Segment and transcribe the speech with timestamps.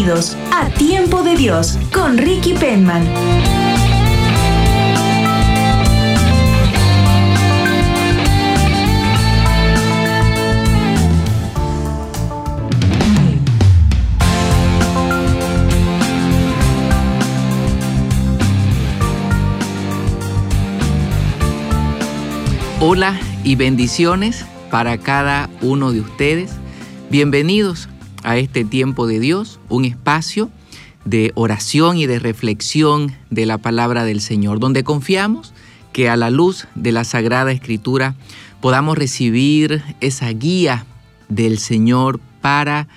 [0.00, 3.06] Bienvenidos a Tiempo de Dios con Ricky Penman.
[22.80, 26.52] Hola y bendiciones para cada uno de ustedes.
[27.10, 27.90] Bienvenidos
[28.22, 30.50] a este tiempo de Dios, un espacio
[31.04, 35.52] de oración y de reflexión de la palabra del Señor, donde confiamos
[35.92, 38.14] que a la luz de la Sagrada Escritura
[38.60, 40.86] podamos recibir esa guía
[41.28, 42.88] del Señor para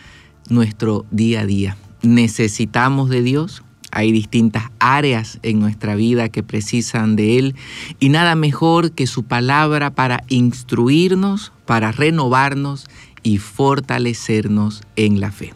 [0.49, 1.77] nuestro día a día.
[2.01, 7.55] Necesitamos de Dios, hay distintas áreas en nuestra vida que precisan de Él
[7.99, 12.87] y nada mejor que su palabra para instruirnos, para renovarnos
[13.23, 15.53] y fortalecernos en la fe.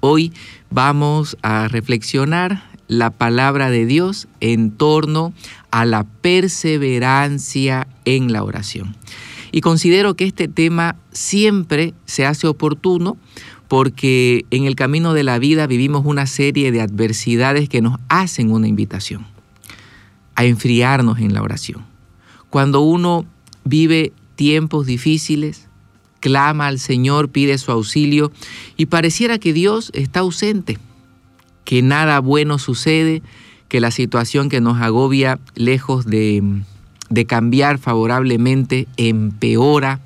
[0.00, 0.32] Hoy
[0.70, 5.32] vamos a reflexionar la palabra de Dios en torno
[5.70, 8.94] a la perseverancia en la oración.
[9.52, 13.16] Y considero que este tema siempre se hace oportuno
[13.68, 18.52] porque en el camino de la vida vivimos una serie de adversidades que nos hacen
[18.52, 19.26] una invitación
[20.34, 21.84] a enfriarnos en la oración.
[22.50, 23.24] Cuando uno
[23.64, 25.68] vive tiempos difíciles,
[26.24, 28.32] clama al Señor, pide su auxilio
[28.78, 30.78] y pareciera que Dios está ausente,
[31.66, 33.22] que nada bueno sucede,
[33.68, 36.62] que la situación que nos agobia, lejos de,
[37.26, 40.00] cambiar favorablemente, empeora,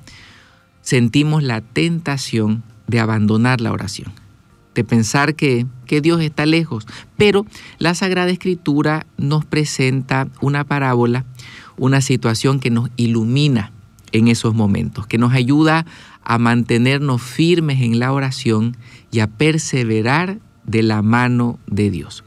[0.81, 4.11] sentimos la tentación de abandonar la oración,
[4.75, 6.85] de pensar que, que, Dios está lejos.
[7.15, 7.45] Pero
[7.77, 11.23] la Sagrada Escritura nos presenta una parábola,
[11.77, 13.71] una situación que nos ilumina
[14.11, 15.85] en esos momentos, que nos ayuda
[16.23, 18.77] a mantenernos firmes en la oración
[19.11, 22.23] y a perseverar de la mano de Dios.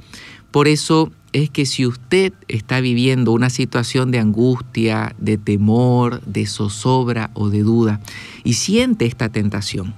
[0.51, 6.47] Por eso es que si usted está viviendo una situación de angustia, de temor, de
[6.47, 8.01] zozobra o de duda
[8.45, 9.95] y siente esta tentación,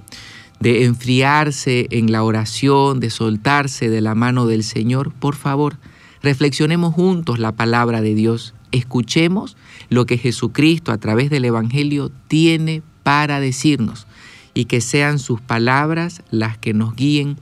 [0.60, 5.78] de enfriarse en la oración, de soltarse de la mano del Señor, por favor,
[6.22, 9.56] reflexionemos juntos la palabra de Dios, escuchemos
[9.88, 14.06] lo que Jesucristo a través del Evangelio tiene para decirnos
[14.52, 17.36] y que sean sus palabras las que nos guíen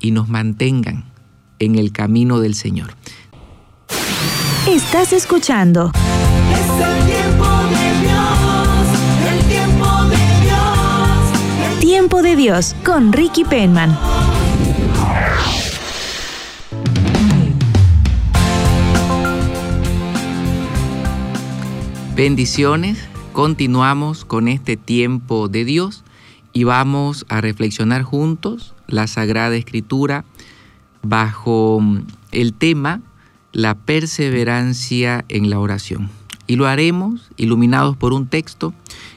[0.00, 1.04] y nos mantengan
[1.58, 2.94] en el camino del Señor.
[4.68, 5.92] Estás escuchando
[6.52, 11.72] Es el tiempo de Dios, el tiempo de Dios.
[11.72, 14.15] el Tiempo de Dios con Ricky Penman.
[22.16, 22.96] Bendiciones,
[23.34, 26.02] continuamos con este tiempo de Dios
[26.54, 30.24] y vamos a reflexionar juntos la Sagrada Escritura
[31.02, 31.82] bajo
[32.32, 33.02] el tema
[33.52, 36.08] la perseverancia en la oración.
[36.46, 38.72] Y lo haremos iluminados por un texto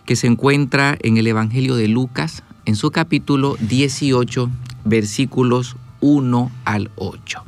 [0.06, 4.50] que se encuentra en el Evangelio de Lucas, en su capítulo 18,
[4.84, 7.46] versículos 1 al 8.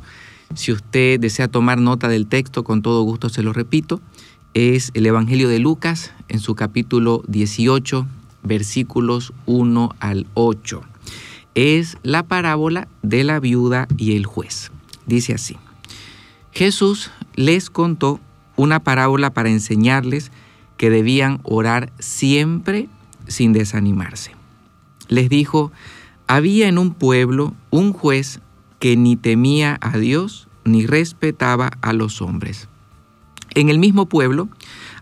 [0.54, 4.00] Si usted desea tomar nota del texto, con todo gusto se lo repito.
[4.54, 8.06] Es el Evangelio de Lucas, en su capítulo 18,
[8.42, 10.82] versículos 1 al 8.
[11.54, 14.70] Es la parábola de la viuda y el juez.
[15.06, 15.56] Dice así.
[16.52, 18.20] Jesús les contó
[18.56, 20.30] una parábola para enseñarles
[20.76, 22.90] que debían orar siempre
[23.28, 24.32] sin desanimarse.
[25.08, 25.72] Les dijo,
[26.26, 28.40] había en un pueblo un juez
[28.80, 32.68] que ni temía a Dios ni respetaba a los hombres.
[33.54, 34.48] En el mismo pueblo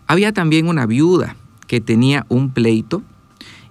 [0.07, 1.35] había también una viuda
[1.67, 3.01] que tenía un pleito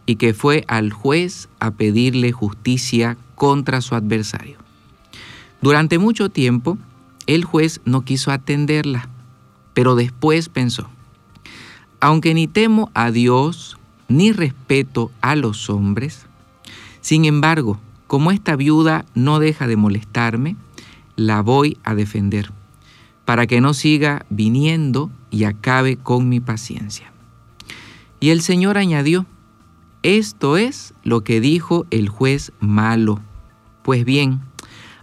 [0.07, 4.59] y que fue al juez a pedirle justicia contra su adversario.
[5.61, 6.79] Durante mucho tiempo,
[7.27, 9.09] el juez no quiso atenderla,
[9.75, 10.89] pero después pensó,
[12.01, 13.79] aunque ni temo a Dios
[14.09, 16.27] ni respeto a los hombres,
[17.03, 20.57] sin embargo, como esta viuda no deja de molestarme,
[21.17, 22.51] la voy a defender,
[23.31, 27.13] para que no siga viniendo y acabe con mi paciencia.
[28.19, 29.25] Y el Señor añadió,
[30.03, 33.21] esto es lo que dijo el juez malo.
[33.85, 34.41] Pues bien,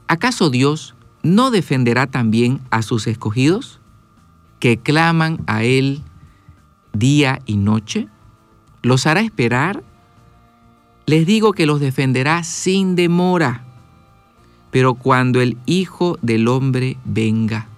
[0.10, 0.94] ¿Acaso Dios
[1.24, 3.80] no defenderá también a sus escogidos
[4.60, 6.02] que claman a Él
[6.92, 8.10] día y noche?
[8.82, 9.86] ¿Los hará esperar?
[11.06, 13.64] Les digo que los defenderá sin demora.
[14.70, 17.70] Pero cuando el Hijo del Hombre venga,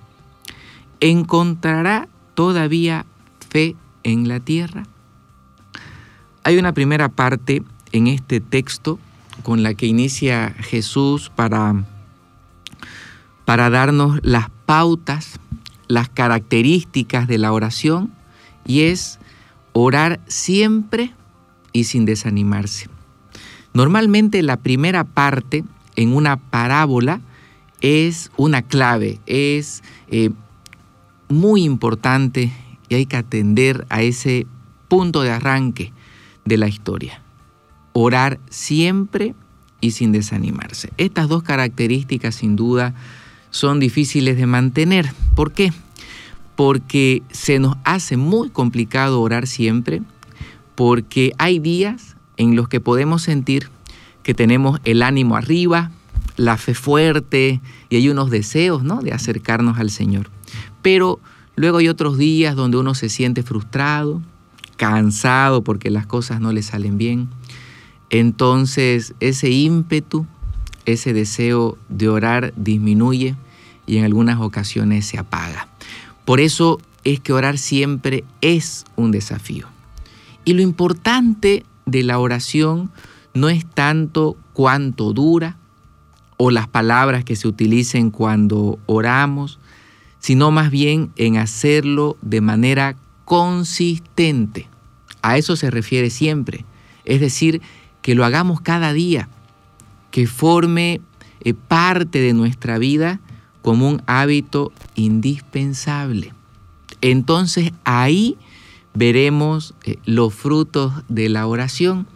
[1.00, 3.06] ¿encontrará todavía
[3.50, 4.84] fe en la tierra?
[6.44, 9.00] Hay una primera parte en este texto
[9.44, 11.84] con la que inicia Jesús para,
[13.46, 15.40] para darnos las pautas,
[15.88, 18.12] las características de la oración
[18.66, 19.19] y es
[19.74, 21.13] orar siempre
[21.74, 22.90] y sin desanimarse.
[23.74, 25.63] Normalmente la primera parte
[25.95, 27.22] en una parábola
[27.81, 30.31] es una clave, es eh,
[31.30, 32.52] muy importante
[32.90, 34.48] y hay que atender a ese
[34.88, 35.94] punto de arranque
[36.46, 37.22] de la historia.
[37.94, 39.36] Orar siempre
[39.80, 40.92] y sin desanimarse.
[40.98, 42.94] Estas dos características sin duda
[43.52, 45.12] son difíciles de mantener.
[45.36, 45.72] ¿Por qué?
[46.56, 50.02] Porque se nos hace muy complicado orar siempre,
[50.76, 53.70] porque hay días en los que podemos sentir
[54.24, 55.92] que tenemos el ánimo arriba,
[56.38, 59.02] la fe fuerte y hay unos deseos ¿no?
[59.02, 60.30] de acercarnos al Señor.
[60.81, 61.20] Pero
[61.56, 64.22] luego hay otros días donde uno se siente frustrado,
[64.78, 67.30] cansado porque las cosas no le salen bien.
[68.10, 70.26] Entonces ese ímpetu,
[70.86, 73.36] ese deseo de orar disminuye
[73.86, 75.68] y en algunas ocasiones se apaga.
[76.26, 79.68] Por eso es que orar siempre es un desafío.
[80.46, 82.92] Y lo importante de la oración
[83.34, 85.58] no es tanto cuánto dura
[86.38, 89.60] o las palabras que se utilicen cuando oramos,
[90.19, 92.95] sino más bien en hacerlo de manera
[93.25, 94.68] consistente.
[95.21, 96.66] A eso se refiere siempre.
[97.06, 97.62] Es decir,
[98.01, 99.30] que lo hagamos cada día,
[100.12, 101.01] que forme
[101.42, 103.19] eh, parte de nuestra vida
[103.62, 106.33] como un hábito indispensable.
[107.01, 108.38] Entonces ahí
[108.94, 112.07] veremos eh, los frutos de la oración.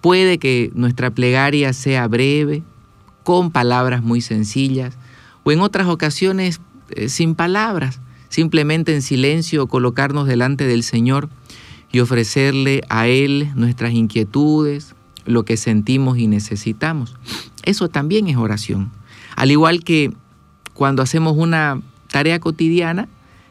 [0.00, 2.62] Puede que nuestra plegaria sea breve,
[3.24, 4.96] con palabras muy sencillas,
[5.42, 6.60] o en otras ocasiones
[6.90, 11.28] eh, sin palabras, simplemente en silencio colocarnos delante del Señor
[11.92, 14.94] y ofrecerle a Él nuestras inquietudes,
[15.24, 17.16] lo que sentimos y necesitamos.
[17.64, 18.90] Eso también es oración.
[19.34, 20.12] Al igual que
[20.72, 21.80] cuando hacemos una
[22.10, 23.08] tarea cotidiana,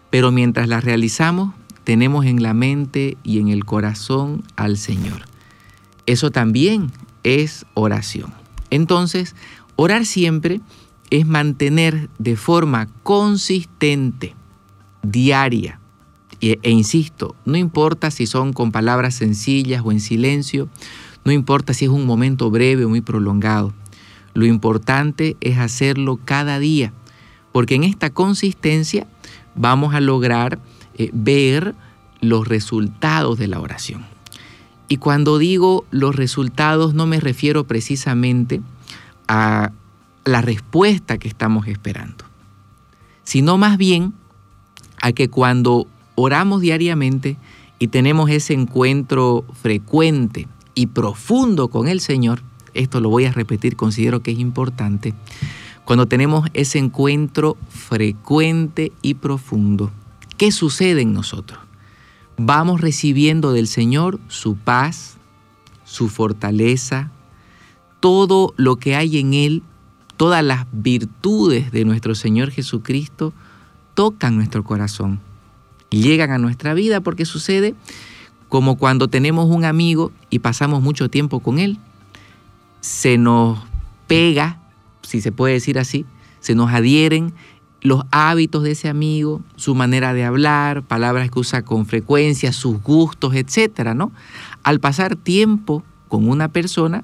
[0.10, 1.54] pero mientras la realizamos,
[1.84, 5.26] tenemos en la mente y en el corazón al Señor.
[6.06, 6.92] Eso también
[7.24, 8.34] es oración.
[8.70, 9.36] Entonces,
[9.76, 10.62] orar siempre
[11.10, 14.36] es mantener de forma consistente,
[15.04, 15.80] diaria,
[16.42, 20.68] e, insisto, no importa si son con palabras sencillas o en silencio,
[21.24, 23.74] no importa si es un momento breve o muy prolongado,
[24.34, 26.94] lo importante es hacerlo cada día,
[27.52, 29.08] porque en esta consistencia
[29.56, 30.60] vamos a lograr
[30.98, 31.74] eh, ver
[32.22, 34.06] los resultados de la oración.
[34.88, 38.62] Y cuando digo los resultados no me refiero precisamente
[39.28, 39.72] a
[40.26, 42.26] la respuesta que estamos esperando,
[43.24, 44.14] sino más bien
[45.02, 47.38] a que cuando oramos diariamente
[47.80, 52.42] y tenemos ese encuentro frecuente y profundo con el Señor,
[52.74, 55.14] esto lo voy a repetir, considero que es importante,
[55.86, 59.92] cuando tenemos ese encuentro frecuente y profundo,
[60.38, 61.60] ¿qué sucede en nosotros?
[62.38, 65.18] Vamos recibiendo del Señor su paz,
[65.86, 67.12] su fortaleza,
[68.00, 69.64] todo lo que hay en Él,
[70.18, 73.34] todas las virtudes de nuestro Señor Jesucristo
[73.94, 75.20] tocan nuestro corazón
[76.02, 77.76] llegan a nuestra vida porque sucede
[78.50, 81.78] como cuando tenemos un amigo y pasamos mucho tiempo con él.
[82.82, 83.60] Se nos
[84.08, 84.60] pega,
[85.02, 86.06] si se puede decir así,
[86.40, 87.34] se nos adhieren
[87.82, 92.82] los hábitos de ese amigo, su manera de hablar, palabras que usa con frecuencia, sus
[92.82, 94.12] gustos, etcétera, ¿no?
[94.64, 97.04] Al pasar tiempo con una persona,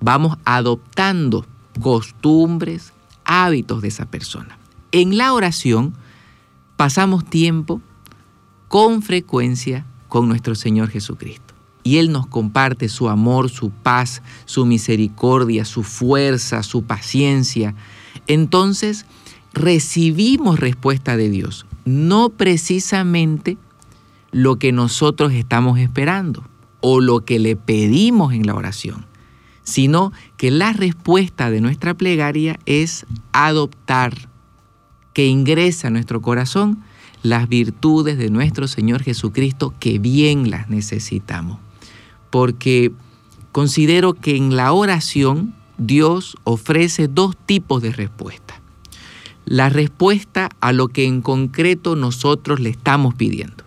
[0.00, 1.46] vamos adoptando
[1.80, 2.92] costumbres,
[3.24, 4.58] hábitos de esa persona.
[4.92, 5.94] En la oración
[6.76, 7.80] pasamos tiempo
[8.68, 11.54] con frecuencia con nuestro Señor Jesucristo.
[11.82, 17.74] Y Él nos comparte su amor, su paz, su misericordia, su fuerza, su paciencia.
[18.26, 19.06] Entonces
[19.54, 23.56] recibimos respuesta de Dios, no precisamente
[24.32, 26.44] lo que nosotros estamos esperando
[26.80, 29.06] o lo que le pedimos en la oración,
[29.62, 34.28] sino que la respuesta de nuestra plegaria es adoptar,
[35.12, 36.82] que ingresa a nuestro corazón
[37.22, 41.58] las virtudes de nuestro Señor Jesucristo que bien las necesitamos.
[42.30, 42.92] Porque
[43.52, 48.60] considero que en la oración Dios ofrece dos tipos de respuesta.
[49.46, 53.64] La respuesta a lo que en concreto nosotros le estamos pidiendo.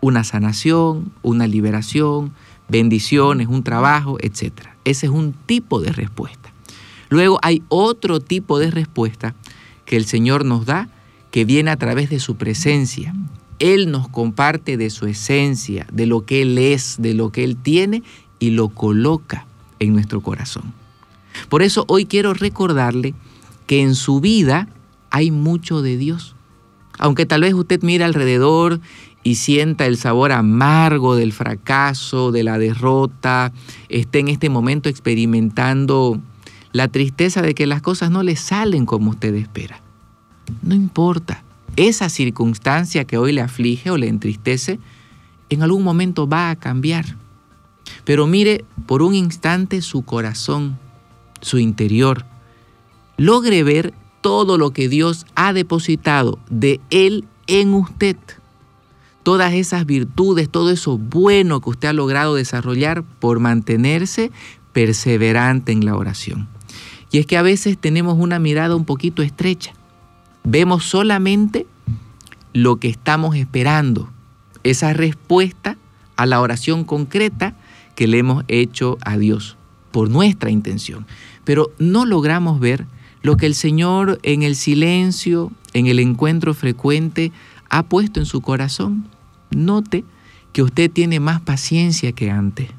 [0.00, 2.32] Una sanación, una liberación,
[2.68, 4.69] bendiciones, un trabajo, etc.
[4.84, 6.52] Ese es un tipo de respuesta.
[7.08, 9.34] Luego hay otro tipo de respuesta
[9.84, 10.88] que el Señor nos da
[11.30, 13.14] que viene a través de su presencia.
[13.58, 17.56] Él nos comparte de su esencia, de lo que Él es, de lo que Él
[17.56, 18.02] tiene
[18.38, 19.46] y lo coloca
[19.80, 20.72] en nuestro corazón.
[21.48, 23.14] Por eso hoy quiero recordarle
[23.66, 24.68] que en su vida
[25.10, 26.34] hay mucho de Dios.
[26.98, 28.80] Aunque tal vez usted mire alrededor
[29.22, 33.52] y sienta el sabor amargo del fracaso, de la derrota,
[33.88, 36.20] esté en este momento experimentando
[36.72, 39.82] la tristeza de que las cosas no le salen como usted espera.
[40.62, 41.44] No importa,
[41.76, 44.78] esa circunstancia que hoy le aflige o le entristece,
[45.48, 47.16] en algún momento va a cambiar.
[48.04, 50.78] Pero mire por un instante su corazón,
[51.40, 52.24] su interior.
[53.16, 58.16] Logre ver todo lo que Dios ha depositado de Él en usted.
[59.22, 64.30] Todas esas virtudes, todo eso bueno que usted ha logrado desarrollar por mantenerse
[64.72, 66.48] perseverante en la oración.
[67.10, 69.72] Y es que a veces tenemos una mirada un poquito estrecha.
[70.44, 71.66] Vemos solamente
[72.52, 74.10] lo que estamos esperando,
[74.62, 75.76] esa respuesta
[76.16, 77.54] a la oración concreta
[77.94, 79.56] que le hemos hecho a Dios
[79.90, 81.06] por nuestra intención.
[81.44, 82.86] Pero no logramos ver
[83.22, 87.32] lo que el Señor en el silencio, en el encuentro frecuente,
[87.70, 89.08] ha puesto en su corazón.
[89.50, 90.04] Note
[90.52, 92.70] que usted tiene más paciencia que antes,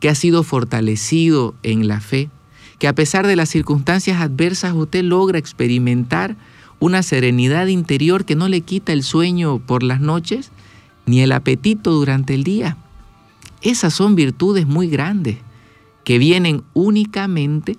[0.00, 2.30] que ha sido fortalecido en la fe,
[2.78, 6.36] que a pesar de las circunstancias adversas usted logra experimentar
[6.80, 10.52] una serenidad interior que no le quita el sueño por las noches
[11.06, 12.76] ni el apetito durante el día.
[13.62, 15.38] Esas son virtudes muy grandes
[16.04, 17.76] que vienen únicamente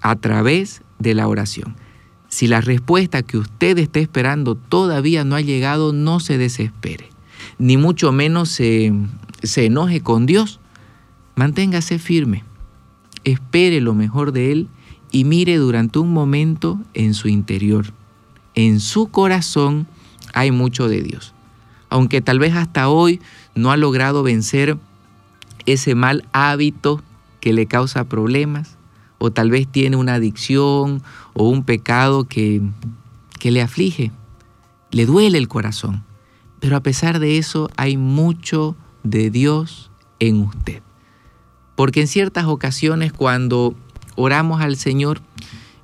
[0.00, 1.74] a través de la oración.
[2.30, 7.10] Si la respuesta que usted está esperando todavía no ha llegado, no se desespere,
[7.58, 8.94] ni mucho menos se,
[9.42, 10.60] se enoje con Dios.
[11.36, 12.44] Manténgase firme,
[13.24, 14.68] espere lo mejor de Él
[15.10, 17.92] y mire durante un momento en su interior
[18.54, 19.86] en su corazón
[20.34, 21.34] hay mucho de Dios.
[21.88, 23.20] Aunque tal vez hasta hoy
[23.54, 24.76] no ha logrado vencer
[25.66, 27.02] ese mal hábito
[27.40, 28.76] que le causa problemas,
[29.20, 31.02] o tal vez tiene una adicción
[31.34, 32.62] o un pecado que,
[33.38, 34.10] que le aflige,
[34.90, 36.02] le duele el corazón.
[36.58, 40.82] Pero a pesar de eso hay mucho de Dios en usted.
[41.76, 43.74] Porque en ciertas ocasiones cuando
[44.16, 45.20] oramos al Señor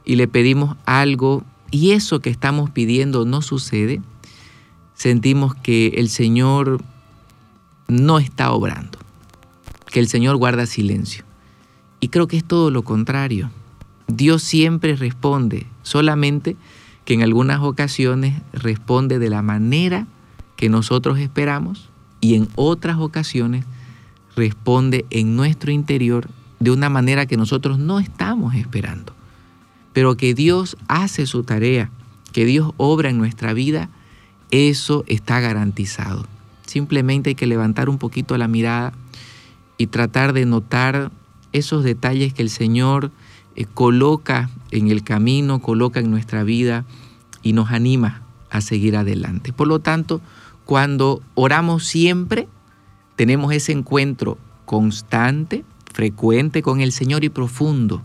[0.05, 4.01] y le pedimos algo y eso que estamos pidiendo no sucede,
[4.95, 6.83] sentimos que el Señor
[7.87, 8.99] no está obrando,
[9.93, 11.26] que el Señor guarda silencio.
[12.01, 13.51] Y creo que es todo lo contrario.
[14.07, 16.57] Dios siempre responde, solamente
[17.05, 20.07] que en algunas ocasiones responde de la manera
[20.57, 23.65] que nosotros esperamos y en otras ocasiones
[24.35, 26.29] responde en nuestro interior
[26.61, 29.17] de una manera que nosotros no estamos esperando
[29.97, 31.89] pero que Dios hace su tarea,
[32.33, 33.89] que Dios obra en nuestra vida,
[34.51, 36.27] eso está garantizado.
[36.67, 38.93] Simplemente hay que levantar un poquito la mirada
[39.79, 41.11] y tratar de notar
[41.57, 43.11] esos detalles que el Señor
[43.55, 46.85] eh, coloca en el camino, coloca en nuestra vida
[47.43, 49.53] y nos anima a seguir adelante.
[49.53, 50.21] Por lo tanto,
[50.65, 52.49] cuando oramos siempre,
[53.17, 58.03] tenemos ese encuentro constante, frecuente con el Señor y profundo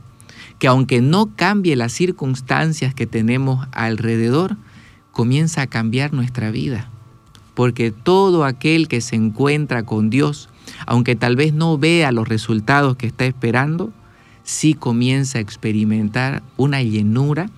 [0.62, 4.58] que aunque no cambie las circunstancias que tenemos alrededor,
[5.12, 6.88] comienza a cambiar nuestra vida.
[7.55, 10.50] Porque todo aquel que se encuentra con Dios,
[10.86, 13.92] aunque tal vez no vea los resultados que está esperando,
[14.44, 17.50] sí comienza a experimentar una llenura,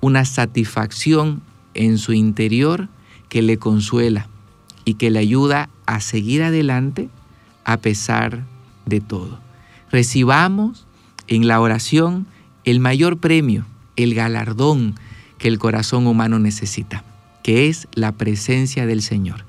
[0.00, 1.42] una satisfacción
[1.74, 2.88] en su interior
[3.28, 4.28] que le consuela
[4.84, 7.08] y que le ayuda a seguir adelante
[7.64, 8.44] a pesar
[8.86, 9.40] de todo.
[9.90, 10.86] Recibamos
[11.28, 12.26] en la oración
[12.64, 14.94] el mayor premio, el galardón
[15.38, 17.04] que el corazón humano necesita,
[17.42, 19.44] que es la presencia del Señor.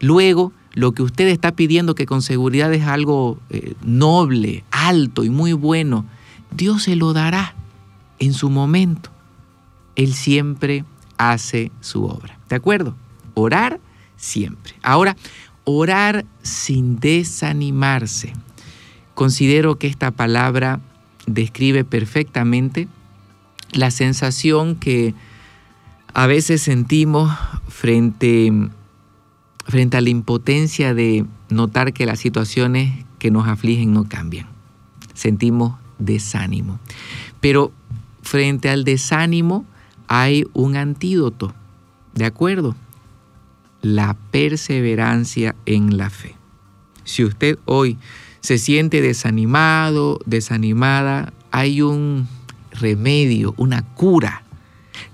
[0.00, 5.30] Luego, lo que usted está pidiendo, que con seguridad es algo eh, noble, alto y
[5.30, 6.04] muy bueno,
[6.50, 7.54] Dios se lo dará
[8.18, 9.10] en su momento.
[9.96, 10.84] Él siempre
[11.16, 12.38] hace su obra.
[12.48, 12.96] ¿De acuerdo?
[13.34, 13.80] Orar
[14.16, 14.74] siempre.
[14.82, 15.16] Ahora,
[15.64, 18.32] orar sin desanimarse.
[19.14, 20.80] Considero que esta palabra
[21.26, 22.88] describe perfectamente
[23.72, 25.14] la sensación que
[26.12, 27.32] a veces sentimos
[27.68, 28.52] frente,
[29.64, 34.46] frente a la impotencia de notar que las situaciones que nos afligen no cambian.
[35.14, 36.78] Sentimos desánimo.
[37.40, 37.72] Pero
[38.22, 39.64] frente al desánimo
[40.08, 41.54] hay un antídoto,
[42.14, 42.74] ¿de acuerdo?
[43.82, 46.34] La perseverancia en la fe.
[47.04, 47.98] Si usted hoy
[48.40, 52.26] se siente desanimado, desanimada, hay un
[52.72, 54.42] remedio, una cura,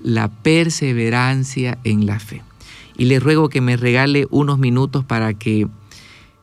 [0.02, 2.42] la perseverancia en la fe.
[3.00, 5.66] Y le ruego que me regale unos minutos para que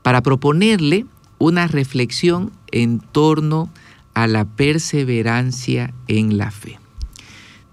[0.02, 1.06] para proponerle
[1.38, 3.70] una reflexión en torno
[4.16, 6.80] a la perseverancia en la fe.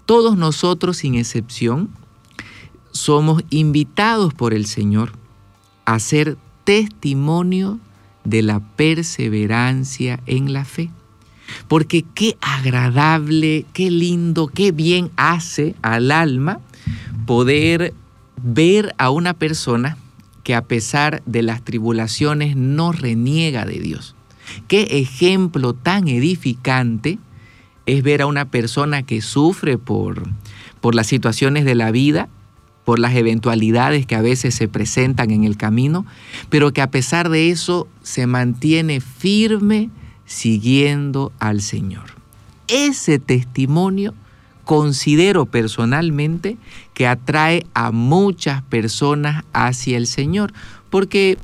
[0.05, 1.89] Todos nosotros, sin excepción,
[2.91, 5.13] somos invitados por el Señor
[5.85, 7.79] a ser testimonio
[8.23, 10.91] de la perseverancia en la fe.
[11.67, 16.59] Porque qué agradable, qué lindo, qué bien hace al alma
[17.25, 17.95] poder
[18.41, 19.97] ver a una persona
[20.43, 24.15] que a pesar de las tribulaciones no reniega de Dios.
[24.67, 27.17] Qué ejemplo tan edificante
[27.85, 30.29] es ver a una persona que sufre por,
[30.81, 32.29] por las situaciones de la vida,
[32.83, 36.05] por las eventualidades que a veces se presentan en el camino,
[36.49, 39.89] pero que a pesar de eso se mantiene firme
[40.25, 42.13] siguiendo al Señor.
[42.67, 44.13] Ese testimonio
[44.63, 46.57] considero personalmente
[46.95, 50.53] que atrae a muchas personas hacia el Señor,
[50.89, 51.37] porque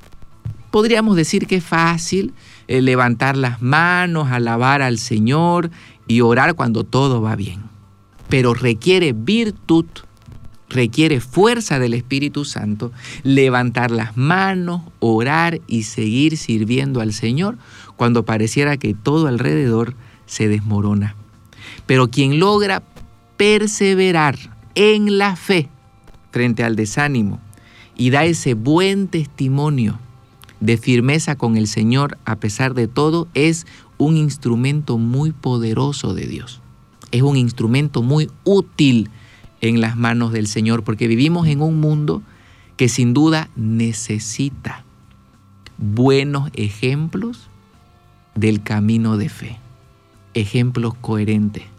[0.71, 2.33] podríamos decir que es fácil
[2.67, 5.69] eh, levantar las manos, alabar al Señor
[6.07, 7.63] y orar cuando todo va bien,
[8.29, 9.85] pero requiere virtud,
[10.69, 12.93] requiere fuerza del Espíritu Santo,
[13.23, 17.57] levantar las manos, orar y seguir sirviendo al Señor
[17.97, 19.95] cuando pareciera que todo alrededor
[20.27, 21.15] se desmorona.
[21.85, 22.83] Pero quien logra
[23.35, 25.69] perseverar en la fe
[26.31, 27.39] frente al desánimo
[27.95, 29.99] y da ese buen testimonio
[30.59, 33.65] de firmeza con el Señor a pesar de todo, es
[33.97, 36.61] un instrumento muy poderoso de Dios.
[37.11, 39.09] Es un instrumento muy útil
[39.59, 42.21] en las manos del Señor porque vivimos en un mundo
[42.77, 44.83] que sin duda necesita
[45.77, 47.49] buenos ejemplos
[48.33, 49.57] del camino de fe,
[50.33, 51.70] ejemplos coherentes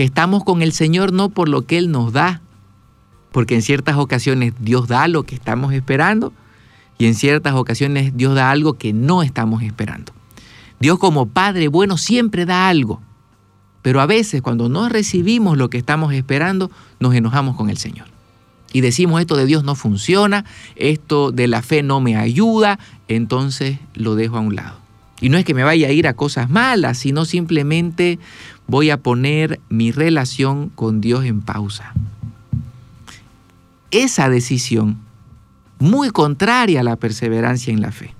[0.00, 2.40] que estamos con el Señor no por lo que Él nos da,
[3.32, 6.32] porque en ciertas ocasiones Dios da lo que estamos esperando
[6.96, 10.14] y en ciertas ocasiones Dios da algo que no estamos esperando.
[10.78, 13.02] Dios como Padre bueno siempre da algo,
[13.82, 18.06] pero a veces cuando no recibimos lo que estamos esperando, nos enojamos con el Señor.
[18.72, 23.80] Y decimos esto de Dios no funciona, esto de la fe no me ayuda, entonces
[23.92, 24.80] lo dejo a un lado.
[25.20, 28.18] Y no es que me vaya a ir a cosas malas, sino simplemente
[28.70, 31.92] voy a poner mi relación con Dios en pausa.
[33.90, 34.98] Esa decisión,
[35.80, 38.14] muy contraria a la perseverancia en la fe,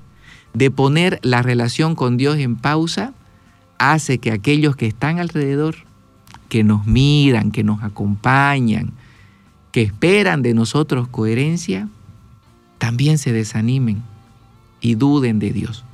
[0.53, 3.13] de poner la relación con Dios en pausa,
[3.79, 5.77] hace que aquellos que están alrededor,
[6.49, 8.91] que nos miran, que nos acompañan,
[9.71, 11.89] que esperan de nosotros coherencia,
[12.79, 14.03] también se desanimen
[14.81, 15.85] y duden de Dios.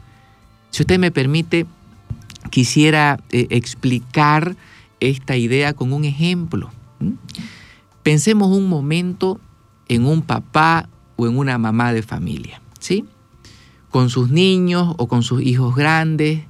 [0.70, 1.66] Si usted me permite,
[2.50, 4.56] quisiera eh, explicar
[5.00, 6.70] esta idea con un ejemplo.
[8.02, 9.40] Pensemos un momento
[9.88, 13.04] en un papá o en una mamá de familia, ¿sí?
[13.90, 16.42] Con sus niños o con sus hijos grandes,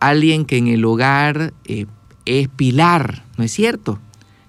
[0.00, 1.86] alguien que en el hogar eh,
[2.24, 3.98] es pilar, ¿no es cierto?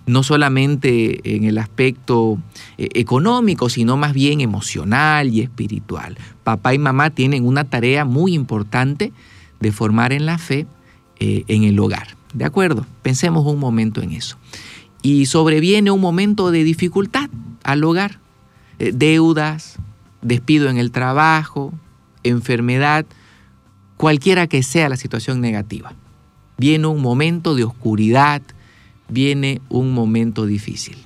[0.06, 2.40] No solamente en el aspecto
[2.78, 6.18] eh, económico, sino más bien emocional y espiritual.
[6.44, 9.14] Papá y mamá tienen una tarea muy importante
[9.60, 10.66] de formar en la fe
[11.20, 12.16] eh, en el hogar.
[12.34, 12.86] ¿De acuerdo?
[13.02, 14.38] Pensemos un momento en eso.
[15.02, 17.30] Y sobreviene un momento de dificultad
[17.64, 18.20] al hogar.
[18.80, 19.78] Eh, deudas,
[20.22, 21.74] despido en el trabajo,
[22.24, 23.06] enfermedad,
[23.98, 25.94] cualquiera que sea la situación negativa.
[26.58, 28.42] Viene un momento de oscuridad,
[29.08, 30.98] viene un momento difícil.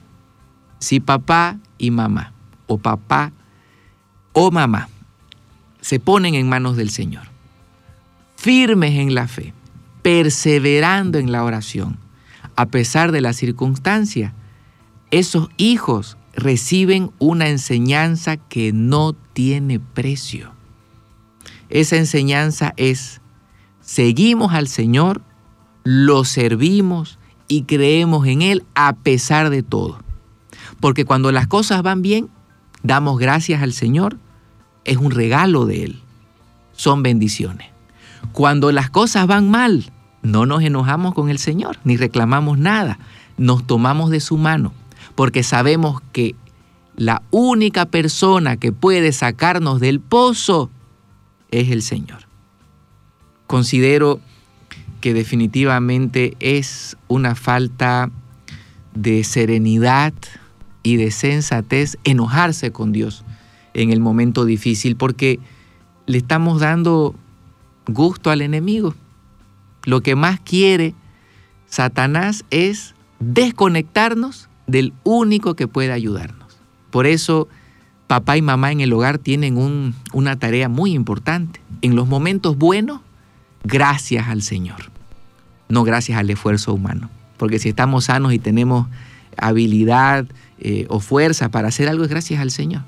[0.79, 2.33] Si papá y mamá,
[2.67, 3.31] o papá
[4.33, 4.89] o mamá,
[5.81, 7.23] se ponen en manos del Señor,
[8.35, 9.53] firmes en la fe,
[10.03, 11.97] perseverando en la oración,
[12.55, 14.35] a pesar de la circunstancia,
[15.09, 20.51] esos hijos reciben una enseñanza que no tiene precio.
[21.69, 23.21] Esa enseñanza es,
[23.81, 25.21] seguimos al Señor,
[25.83, 29.99] lo servimos y creemos en Él a pesar de todo.
[30.79, 32.29] Porque cuando las cosas van bien,
[32.83, 34.17] damos gracias al Señor,
[34.83, 36.01] es un regalo de Él,
[36.73, 37.69] son bendiciones.
[38.31, 39.92] Cuando las cosas van mal,
[40.23, 42.97] no nos enojamos con el Señor, ni reclamamos nada,
[43.37, 44.73] nos tomamos de su mano,
[45.15, 46.35] porque sabemos que
[46.95, 50.69] la única persona que puede sacarnos del pozo
[51.51, 52.19] es el Señor.
[53.47, 54.19] Considero
[55.01, 58.09] que definitivamente es una falta
[58.95, 60.13] de serenidad
[60.81, 63.23] y de sensatez enojarse con Dios
[63.73, 65.39] en el momento difícil porque
[66.05, 67.15] le estamos dando
[67.87, 68.93] gusto al enemigo.
[69.85, 70.93] Lo que más quiere
[71.67, 76.57] Satanás es desconectarnos del único que puede ayudarnos.
[76.91, 77.47] Por eso
[78.07, 81.59] papá y mamá en el hogar tienen un- una tarea muy importante.
[81.81, 83.01] En los momentos buenos,
[83.63, 84.91] gracias al Señor,
[85.69, 87.09] no gracias al esfuerzo humano.
[87.37, 88.87] Porque si estamos sanos y tenemos
[89.37, 90.25] habilidad
[90.59, 92.83] eh, o fuerza para hacer algo, es gracias al Señor.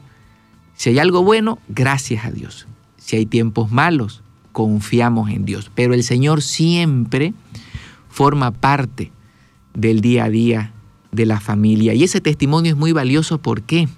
[0.75, 2.67] Si hay algo bueno, gracias a Dios.
[2.97, 4.21] Si hay tiempos malos,
[4.55, 5.69] confiamos en Dios.
[5.75, 7.33] Pero el Señor siempre
[8.09, 9.11] forma parte
[9.73, 10.71] del día a día
[11.11, 11.93] de la familia.
[11.93, 13.37] Y ese testimonio es muy valioso.
[13.37, 13.89] ¿Por qué?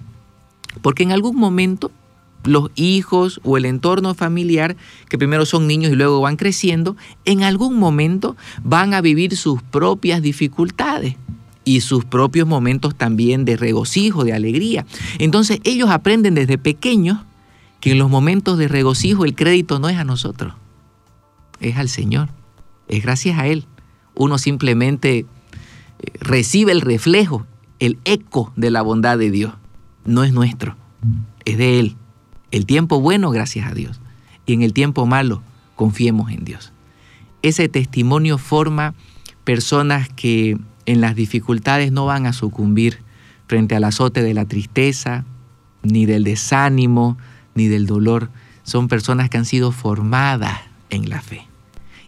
[0.82, 1.92] Porque en algún momento
[2.42, 4.76] los hijos o el entorno familiar,
[5.08, 9.62] que primero son niños y luego van creciendo, en algún momento van a vivir sus
[9.62, 11.14] propias dificultades
[11.64, 14.86] y sus propios momentos también de regocijo, de alegría.
[15.20, 17.18] Entonces ellos aprenden desde pequeños
[17.80, 20.54] que en los momentos de regocijo el crédito no es a nosotros,
[21.60, 22.28] es al Señor,
[22.88, 23.66] es gracias a Él.
[24.14, 25.26] Uno simplemente eh,
[26.20, 27.46] recibe el reflejo,
[27.78, 29.54] el eco de la bondad de Dios.
[30.04, 30.76] No es nuestro,
[31.44, 31.96] es de Él.
[32.50, 34.00] El tiempo bueno, gracias a Dios.
[34.46, 35.42] Y en el tiempo malo,
[35.76, 36.72] confiemos en Dios.
[37.42, 38.94] Ese testimonio forma
[39.44, 42.98] personas que en las dificultades no van a sucumbir
[43.46, 45.24] frente al azote de la tristeza,
[45.82, 47.16] ni del desánimo,
[47.58, 48.30] ni del dolor.
[48.62, 51.46] Son personas que han sido formadas en la fe.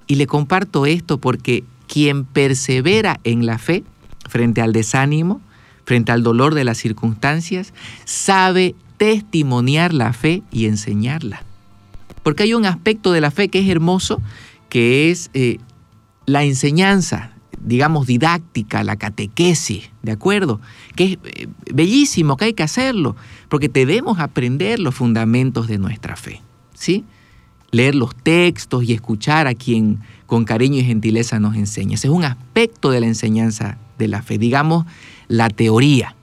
[0.07, 3.85] Y le comparto esto porque quien persevera en la fe
[4.29, 5.43] frente al desánimo,
[5.85, 11.43] frente al dolor de las circunstancias, sabe testimoniar la fe y enseñarla.
[12.23, 14.23] Porque hay un aspecto de la fe que es hermoso,
[14.69, 15.59] que es eh,
[16.27, 20.61] la enseñanza, digamos, didáctica, la catequesis, ¿de acuerdo?
[20.97, 23.17] Que es eh, bellísimo, que hay que hacerlo,
[23.49, 26.41] porque debemos aprender los fundamentos de nuestra fe,
[26.75, 27.05] ¿sí?
[27.71, 31.95] Leer los textos y escuchar a quien con cariño y gentileza nos enseña.
[31.95, 34.87] Ese es un aspecto de la enseñanza de la fe, digamos,
[35.29, 36.17] la teoría.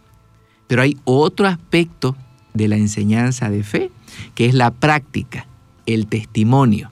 [0.67, 2.15] Pero hay otro aspecto
[2.53, 3.91] de la enseñanza de fe,
[4.35, 5.47] que es la práctica,
[5.85, 6.91] el testimonio.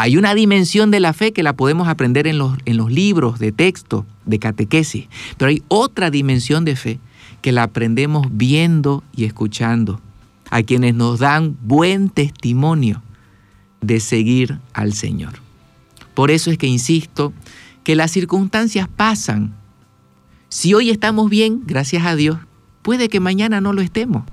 [0.00, 3.38] Hay una dimensión de la fe que la podemos aprender en los, en los libros
[3.38, 6.98] de texto, de catequesis, pero hay otra dimensión de fe
[7.42, 10.00] que la aprendemos viendo y escuchando
[10.48, 13.02] a quienes nos dan buen testimonio
[13.82, 15.34] de seguir al Señor.
[16.14, 17.34] Por eso es que insisto
[17.84, 19.52] que las circunstancias pasan.
[20.48, 22.38] Si hoy estamos bien, gracias a Dios,
[22.80, 24.24] puede que mañana no lo estemos.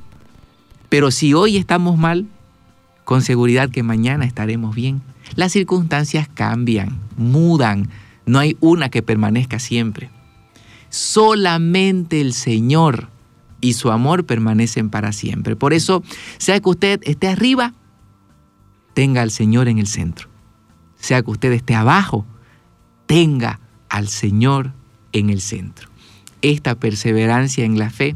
[0.88, 2.26] Pero si hoy estamos mal,
[3.04, 5.02] con seguridad que mañana estaremos bien.
[5.36, 7.90] Las circunstancias cambian, mudan,
[8.26, 10.10] no hay una que permanezca siempre.
[10.90, 13.10] Solamente el Señor
[13.62, 15.56] y su amor permanecen para siempre.
[15.56, 16.04] Por eso,
[16.38, 17.74] sea que usted esté arriba,
[18.94, 20.30] tenga al Señor en el centro.
[20.98, 22.26] Sea que usted esté abajo,
[23.06, 23.60] tenga
[23.90, 24.74] al Señor
[25.12, 25.90] en el centro.
[26.42, 28.16] Esta perseverancia en la fe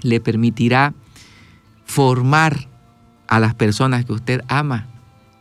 [0.00, 0.94] le permitirá
[1.84, 2.68] formar
[3.26, 4.86] a las personas que usted ama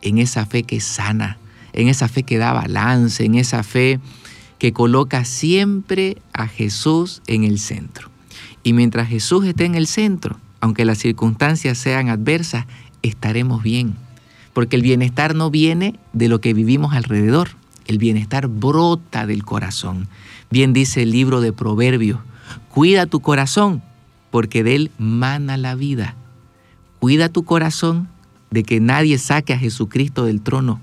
[0.03, 1.37] en esa fe que sana,
[1.71, 3.99] en esa fe que da balance, en esa fe
[4.59, 8.09] que coloca siempre a Jesús en el centro.
[8.63, 12.65] Y mientras Jesús esté en el centro, aunque las circunstancias sean adversas,
[13.01, 13.95] estaremos bien.
[14.53, 17.49] Porque el bienestar no viene de lo que vivimos alrededor,
[17.87, 20.07] el bienestar brota del corazón.
[20.49, 22.19] Bien dice el libro de Proverbios,
[22.69, 23.81] cuida tu corazón,
[24.31, 26.15] porque de él mana la vida.
[26.99, 28.07] Cuida tu corazón
[28.53, 30.79] de que nadie saque a Jesucristo del trono,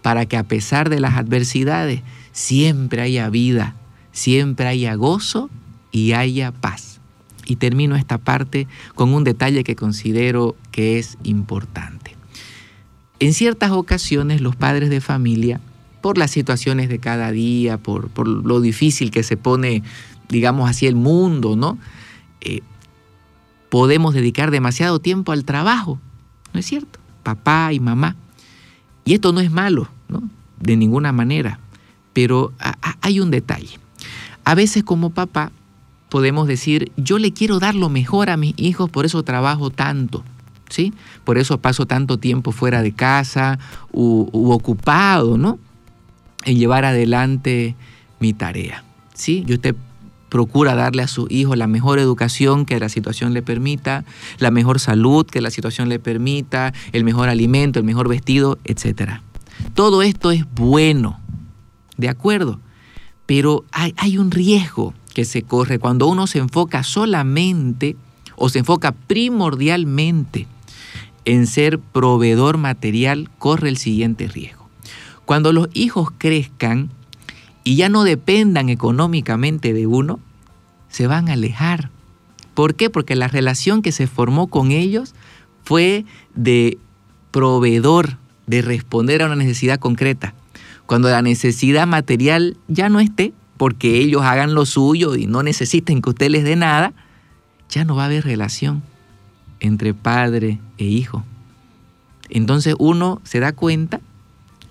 [0.00, 2.00] para que a pesar de las adversidades
[2.32, 3.76] siempre haya vida,
[4.12, 5.50] siempre haya gozo
[5.90, 7.00] y haya paz.
[7.44, 12.16] Y termino esta parte con un detalle que considero que es importante.
[13.20, 15.60] En ciertas ocasiones los padres de familia,
[16.00, 19.82] por las situaciones de cada día, por, por lo difícil que se pone,
[20.30, 21.78] digamos así, el mundo, ¿no?
[22.40, 22.62] Eh,
[23.68, 26.00] podemos dedicar demasiado tiempo al trabajo,
[26.54, 27.01] ¿no es cierto?
[27.22, 28.16] Papá y mamá.
[29.04, 30.22] Y esto no es malo, ¿no?
[30.60, 31.58] De ninguna manera.
[32.12, 32.52] Pero
[33.00, 33.78] hay un detalle.
[34.44, 35.50] A veces como papá
[36.08, 40.22] podemos decir, yo le quiero dar lo mejor a mis hijos, por eso trabajo tanto,
[40.68, 40.92] ¿sí?
[41.24, 43.58] Por eso paso tanto tiempo fuera de casa
[43.92, 45.58] u, ocupado, ¿no?
[46.44, 47.76] En llevar adelante
[48.20, 49.44] mi tarea, ¿sí?
[49.46, 49.74] Y usted
[50.32, 54.06] procura darle a su hijo la mejor educación que la situación le permita,
[54.38, 59.20] la mejor salud que la situación le permita, el mejor alimento, el mejor vestido, etc.
[59.74, 61.20] Todo esto es bueno,
[61.98, 62.60] de acuerdo,
[63.26, 67.94] pero hay, hay un riesgo que se corre cuando uno se enfoca solamente
[68.36, 70.46] o se enfoca primordialmente
[71.26, 74.66] en ser proveedor material, corre el siguiente riesgo.
[75.26, 76.88] Cuando los hijos crezcan
[77.64, 80.20] y ya no dependan económicamente de uno,
[80.88, 81.90] se van a alejar.
[82.54, 82.90] ¿Por qué?
[82.90, 85.14] Porque la relación que se formó con ellos
[85.64, 86.78] fue de
[87.30, 90.34] proveedor, de responder a una necesidad concreta.
[90.86, 96.02] Cuando la necesidad material ya no esté, porque ellos hagan lo suyo y no necesiten
[96.02, 96.92] que usted les dé nada,
[97.70, 98.82] ya no va a haber relación
[99.60, 101.24] entre padre e hijo.
[102.28, 104.00] Entonces uno se da cuenta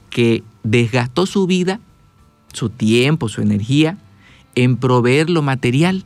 [0.10, 1.80] que desgastó su vida,
[2.54, 3.98] su tiempo, su energía
[4.56, 6.06] en proveer lo material,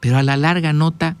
[0.00, 1.16] pero a la larga nota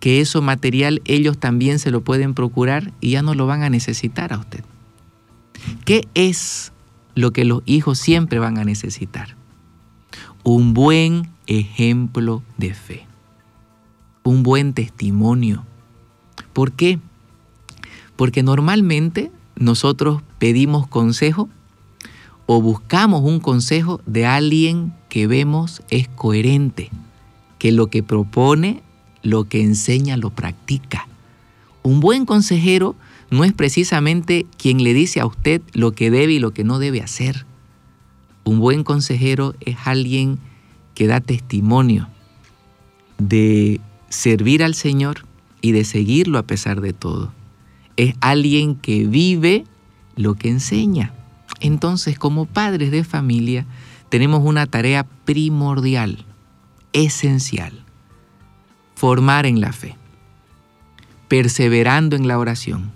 [0.00, 3.70] que eso material ellos también se lo pueden procurar y ya no lo van a
[3.70, 4.64] necesitar a usted.
[5.84, 6.72] ¿Qué es
[7.14, 9.36] lo que los hijos siempre van a necesitar?
[10.42, 13.06] Un buen ejemplo de fe,
[14.24, 15.64] un buen testimonio.
[16.52, 16.98] ¿Por qué?
[18.16, 21.48] Porque normalmente nosotros pedimos consejo
[22.46, 26.90] o buscamos un consejo de alguien que vemos es coherente,
[27.58, 28.82] que lo que propone
[29.22, 31.06] lo que enseña lo practica.
[31.82, 32.96] Un buen consejero
[33.30, 36.78] no es precisamente quien le dice a usted lo que debe y lo que no
[36.78, 37.46] debe hacer.
[38.44, 40.38] Un buen consejero es alguien
[40.94, 42.08] que da testimonio
[43.18, 45.24] de servir al Señor
[45.60, 47.32] y de seguirlo a pesar de todo.
[47.96, 49.64] Es alguien que vive
[50.16, 51.14] lo que enseña.
[51.62, 53.64] Entonces, como padres de familia,
[54.10, 56.26] tenemos una tarea primordial,
[56.92, 57.82] esencial
[59.02, 59.96] formar en la fe,
[61.26, 62.92] perseverando en la oración,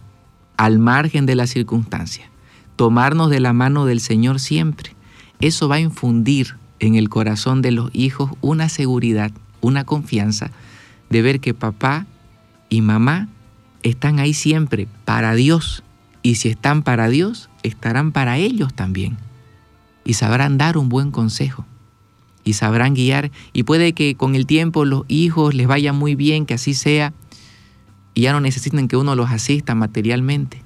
[0.57, 2.29] al margen de las circunstancias,
[2.77, 4.95] tomarnos de la mano del Señor siempre.
[5.41, 10.53] Eso va a infundir en el corazón de los hijos una seguridad, una confianza
[11.11, 12.07] de ver que papá
[12.69, 13.27] y mamá
[13.83, 15.83] están ahí siempre para Dios.
[16.27, 19.17] Y si están para Dios, estarán para ellos también.
[20.05, 21.65] Y sabrán dar un buen consejo
[22.43, 23.31] y sabrán guiar.
[23.53, 27.13] Y puede que con el tiempo los hijos les vaya muy bien, que así sea,
[28.13, 30.63] y ya no necesiten que uno los asista materialmente.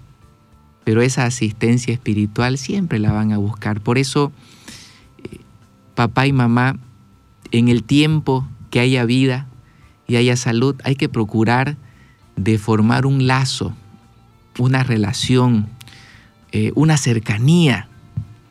[0.84, 3.82] Pero esa asistencia espiritual siempre la van a buscar.
[3.82, 4.32] Por eso,
[5.24, 5.40] eh,
[5.94, 6.78] papá y mamá,
[7.50, 9.46] en el tiempo que haya vida
[10.08, 11.76] y haya salud, hay que procurar
[12.36, 13.74] de formar un lazo,
[14.60, 15.68] una relación,
[16.52, 17.88] eh, una cercanía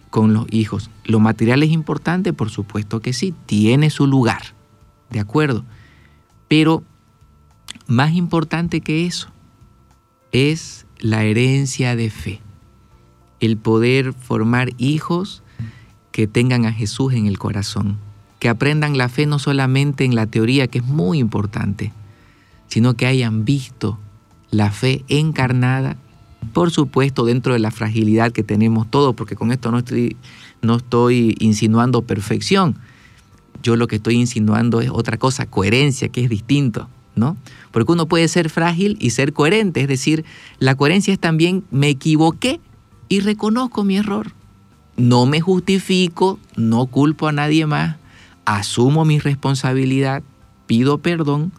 [0.10, 0.90] con los hijos.
[1.06, 2.34] ¿Lo material es importante?
[2.34, 4.42] Por supuesto que sí, tiene su lugar,
[5.12, 5.64] ¿de acuerdo?
[6.48, 6.84] Pero
[7.86, 9.30] más importante que eso
[10.32, 12.42] es la herencia de fe,
[13.40, 15.44] el poder formar hijos
[16.12, 17.98] que tengan a Jesús en el corazón,
[18.40, 21.94] que aprendan la fe no solamente en la teoría, que es muy importante,
[22.68, 24.00] sino que hayan visto
[24.52, 25.98] la fe encarnada
[26.54, 30.18] por supuesto, dentro de la fragilidad que tenemos todos, porque con esto no estoy,
[30.62, 32.76] no estoy insinuando perfección.
[33.62, 37.38] Yo lo que estoy insinuando es otra cosa, coherencia, que es distinto, ¿no?
[37.72, 40.26] Porque uno puede ser frágil y ser coherente, es decir,
[40.60, 42.60] la coherencia es también me equivoqué
[43.10, 44.32] y reconozco mi error.
[44.98, 47.98] No me justifico, no culpo a nadie más,
[48.46, 50.24] asumo mi responsabilidad,
[50.68, 51.52] pido perdón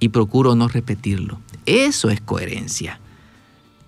[0.00, 1.38] y procuro no repetirlo.
[1.66, 2.98] Eso es coherencia.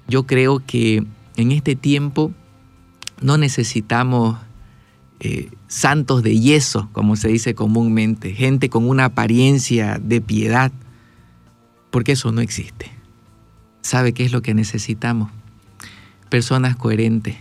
[0.07, 1.05] Yo creo que
[1.37, 2.33] en este tiempo
[3.21, 4.39] no necesitamos
[5.21, 10.73] eh, santos de yeso, como se dice comúnmente, gente con una apariencia de piedad,
[11.91, 12.91] porque eso no existe.
[13.83, 15.31] ¿Sabe qué es lo que necesitamos?
[16.29, 17.37] Personas coherentes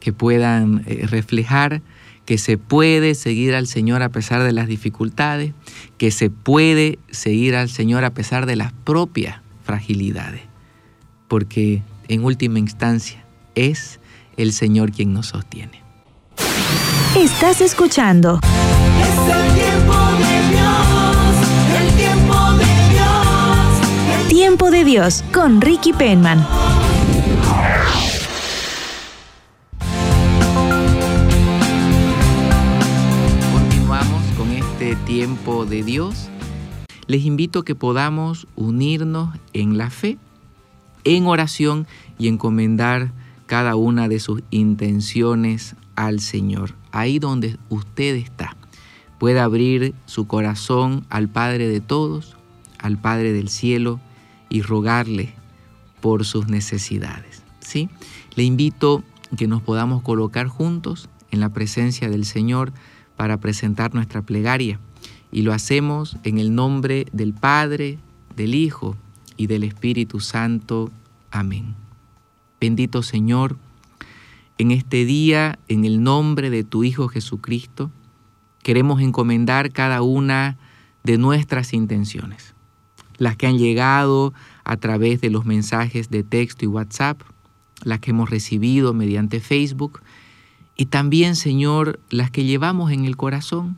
[0.00, 1.82] que puedan eh, reflejar
[2.28, 5.54] que se puede seguir al Señor a pesar de las dificultades,
[5.96, 10.40] que se puede seguir al Señor a pesar de las propias fragilidades
[11.28, 13.22] porque en última instancia
[13.54, 14.00] es
[14.38, 15.82] el Señor quien nos sostiene.
[17.14, 18.40] Estás escuchando.
[18.42, 20.86] Es el tiempo de Dios,
[21.82, 24.22] el tiempo de Dios.
[24.22, 26.46] el Tiempo de Dios con Ricky Penman.
[33.52, 36.30] Continuamos con este tiempo de Dios.
[37.08, 40.18] Les invito a que podamos unirnos en la fe,
[41.04, 41.86] en oración
[42.18, 43.12] y encomendar
[43.46, 46.74] cada una de sus intenciones al Señor.
[46.92, 48.56] Ahí donde usted está,
[49.18, 52.36] puede abrir su corazón al Padre de todos,
[52.78, 54.00] al Padre del cielo
[54.50, 55.34] y rogarle
[56.02, 57.42] por sus necesidades.
[57.60, 57.88] ¿sí?
[58.36, 59.02] Le invito
[59.34, 62.72] que nos podamos colocar juntos en la presencia del Señor
[63.16, 64.78] para presentar nuestra plegaria.
[65.30, 67.98] Y lo hacemos en el nombre del Padre,
[68.36, 68.96] del Hijo
[69.36, 70.90] y del Espíritu Santo.
[71.30, 71.74] Amén.
[72.60, 73.56] Bendito Señor,
[74.58, 77.90] en este día, en el nombre de tu Hijo Jesucristo,
[78.62, 80.56] queremos encomendar cada una
[81.04, 82.54] de nuestras intenciones,
[83.18, 87.20] las que han llegado a través de los mensajes de texto y WhatsApp,
[87.84, 90.00] las que hemos recibido mediante Facebook
[90.80, 93.76] y también, Señor, las que llevamos en el corazón,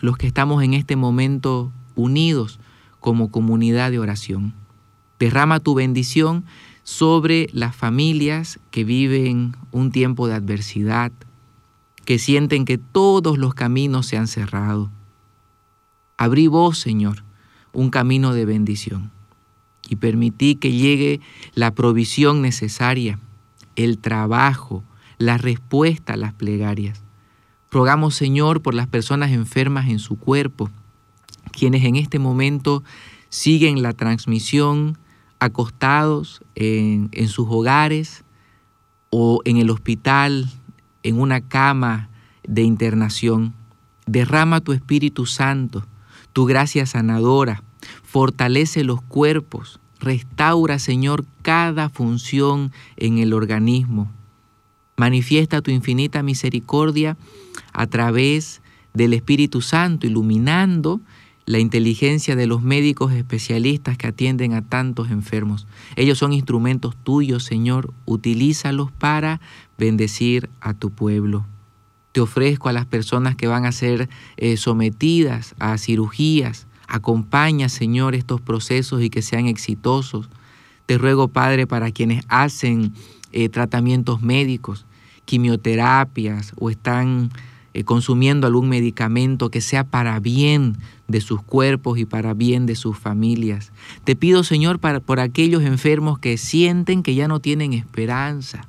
[0.00, 2.60] los que estamos en este momento unidos
[3.00, 4.54] como comunidad de oración.
[5.18, 6.44] Derrama tu bendición
[6.82, 11.12] sobre las familias que viven un tiempo de adversidad,
[12.04, 14.90] que sienten que todos los caminos se han cerrado.
[16.16, 17.24] Abrí vos, Señor,
[17.72, 19.10] un camino de bendición
[19.88, 21.20] y permití que llegue
[21.54, 23.18] la provisión necesaria,
[23.76, 24.84] el trabajo,
[25.18, 27.02] la respuesta a las plegarias.
[27.70, 30.70] Rogamos, Señor, por las personas enfermas en su cuerpo,
[31.52, 32.82] quienes en este momento
[33.28, 34.98] siguen la transmisión
[35.38, 38.24] acostados en, en sus hogares
[39.10, 40.50] o en el hospital,
[41.04, 42.08] en una cama
[42.42, 43.54] de internación.
[44.06, 45.86] Derrama tu Espíritu Santo,
[46.32, 47.62] tu gracia sanadora,
[48.02, 54.10] fortalece los cuerpos, restaura, Señor, cada función en el organismo.
[55.00, 57.16] Manifiesta tu infinita misericordia
[57.72, 58.60] a través
[58.92, 61.00] del Espíritu Santo, iluminando
[61.46, 65.66] la inteligencia de los médicos especialistas que atienden a tantos enfermos.
[65.96, 67.94] Ellos son instrumentos tuyos, Señor.
[68.04, 69.40] Utilízalos para
[69.78, 71.46] bendecir a tu pueblo.
[72.12, 76.66] Te ofrezco a las personas que van a ser eh, sometidas a cirugías.
[76.88, 80.28] Acompaña, Señor, estos procesos y que sean exitosos.
[80.84, 82.92] Te ruego, Padre, para quienes hacen
[83.32, 84.86] eh, tratamientos médicos,
[85.30, 87.30] quimioterapias o están
[87.72, 92.74] eh, consumiendo algún medicamento que sea para bien de sus cuerpos y para bien de
[92.74, 93.70] sus familias.
[94.02, 98.66] Te pido, Señor, para, por aquellos enfermos que sienten que ya no tienen esperanza.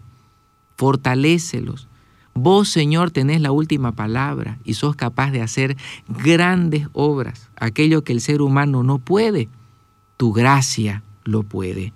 [0.77, 1.87] Fortalécelos.
[2.35, 8.13] Vos, Señor, tenés la última palabra y sos capaz de hacer grandes obras, aquello que
[8.13, 9.49] el ser humano no puede.
[10.15, 11.91] Tu gracia lo puede.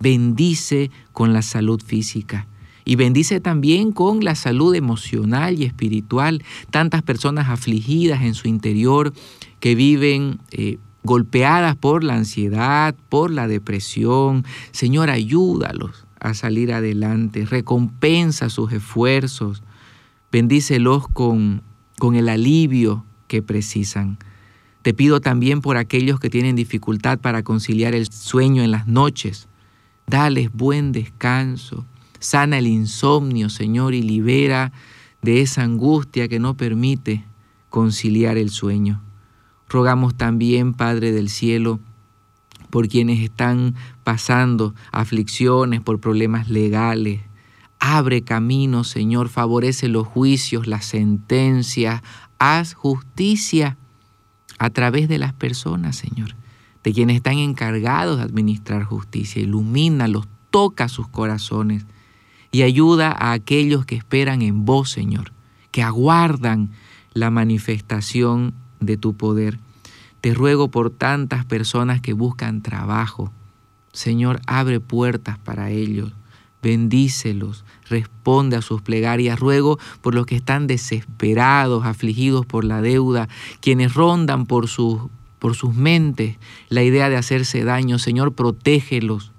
[0.00, 2.48] Bendice con la salud física
[2.88, 6.42] y bendice también con la salud emocional y espiritual.
[6.70, 9.12] Tantas personas afligidas en su interior
[9.60, 14.46] que viven eh, golpeadas por la ansiedad, por la depresión.
[14.70, 19.62] Señor, ayúdalos a salir adelante, recompensa sus esfuerzos,
[20.32, 21.60] bendícelos con,
[21.98, 24.16] con el alivio que precisan.
[24.80, 29.46] Te pido también por aquellos que tienen dificultad para conciliar el sueño en las noches.
[30.06, 31.84] Dales buen descanso.
[32.18, 34.72] Sana el insomnio, Señor, y libera
[35.22, 37.24] de esa angustia que no permite
[37.70, 39.02] conciliar el sueño.
[39.68, 41.80] Rogamos también, Padre del Cielo,
[42.70, 47.20] por quienes están pasando aflicciones, por problemas legales.
[47.78, 52.02] Abre camino, Señor, favorece los juicios, las sentencias,
[52.38, 53.76] haz justicia
[54.58, 56.34] a través de las personas, Señor,
[56.82, 59.40] de quienes están encargados de administrar justicia.
[59.40, 61.86] Ilumínalos, toca sus corazones
[62.50, 65.32] y ayuda a aquellos que esperan en vos, Señor,
[65.70, 66.70] que aguardan
[67.12, 69.58] la manifestación de tu poder.
[70.20, 73.32] Te ruego por tantas personas que buscan trabajo.
[73.92, 76.12] Señor, abre puertas para ellos.
[76.60, 79.38] Bendícelos, responde a sus plegarias.
[79.38, 83.28] Ruego por los que están desesperados, afligidos por la deuda,
[83.60, 85.02] quienes rondan por sus,
[85.38, 86.36] por sus mentes
[86.68, 87.98] la idea de hacerse daño.
[87.98, 89.32] Señor, protégelos.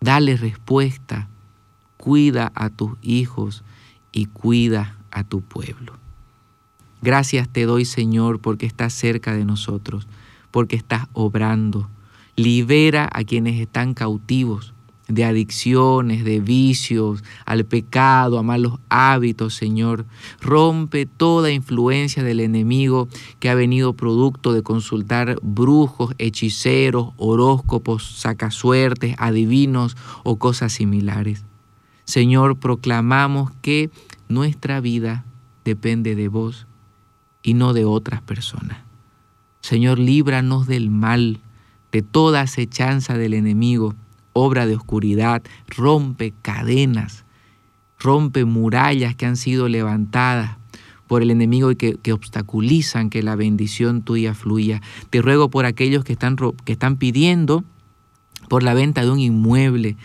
[0.00, 1.28] Dale respuesta
[2.06, 3.64] cuida a tus hijos
[4.12, 5.94] y cuida a tu pueblo.
[7.02, 10.06] Gracias te doy, Señor, porque estás cerca de nosotros,
[10.52, 11.90] porque estás obrando.
[12.36, 14.72] Libera a quienes están cautivos
[15.08, 20.06] de adicciones, de vicios, al pecado, a malos hábitos, Señor.
[20.40, 23.08] Rompe toda influencia del enemigo
[23.40, 31.42] que ha venido producto de consultar brujos, hechiceros, horóscopos, sacasuertes, adivinos o cosas similares.
[32.06, 33.90] Señor, proclamamos que
[34.28, 35.24] nuestra vida
[35.64, 36.66] depende de vos
[37.42, 38.78] y no de otras personas.
[39.60, 41.40] Señor, líbranos del mal,
[41.90, 43.94] de toda acechanza del enemigo,
[44.32, 47.24] obra de oscuridad, rompe cadenas,
[47.98, 50.56] rompe murallas que han sido levantadas
[51.08, 54.80] por el enemigo y que, obstaculizan que la bendición tuya fluya.
[55.10, 57.64] Te ruego por aquellos que están, que están pidiendo
[58.48, 59.96] por la venta de un inmueble,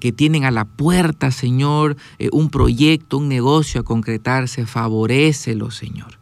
[0.00, 6.18] que, tienen a la puerta, Señor, eh, un proyecto, un negocio a concretarse, favorécelo, Señor,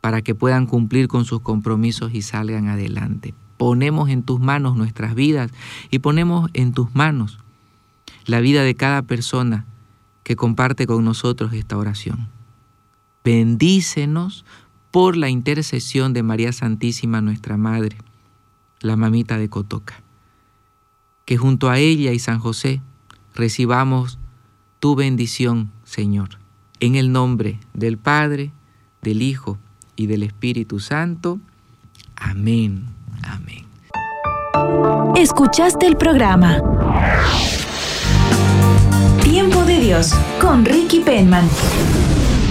[0.00, 3.32] para que puedan cumplir con sus compromisos y salgan adelante.
[3.58, 5.52] Ponemos en tus manos nuestras vidas
[5.88, 7.38] y ponemos en tus manos
[8.24, 9.66] la vida de cada persona
[10.24, 12.28] que comparte con nosotros esta oración.
[13.22, 14.44] Bendícenos
[14.90, 17.98] por la intercesión de María Santísima, nuestra Madre,
[18.80, 20.02] la mamita de Cotoca.
[21.24, 22.80] Que junto a ella y San José
[23.36, 24.18] recibamos
[24.80, 26.30] tu bendición, Señor,
[26.80, 28.50] en el nombre del Padre,
[29.02, 29.58] del Hijo
[29.94, 31.38] y del Espíritu Santo.
[32.16, 32.86] Amén.
[33.22, 33.64] Amén.
[35.16, 36.60] Escuchaste el programa
[39.22, 41.48] Tiempo de Dios con Ricky Penman.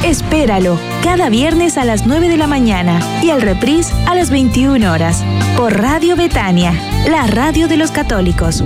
[0.03, 4.91] Espéralo cada viernes a las 9 de la mañana y al reprise a las 21
[4.91, 5.23] horas
[5.57, 6.73] por Radio Betania,
[7.09, 8.63] la radio de los católicos.